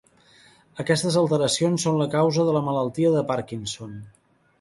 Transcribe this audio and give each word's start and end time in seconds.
Aquestes 0.83 1.17
alteracions 1.19 1.85
són 1.87 1.99
la 2.01 2.07
causa 2.15 2.47
de 2.47 2.55
la 2.57 2.63
malaltia 2.69 3.13
del 3.17 3.27
Parkinson. 3.33 3.93